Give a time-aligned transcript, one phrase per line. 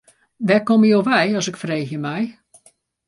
[0.47, 2.25] Wêr komme jo wei as ik freegje mei.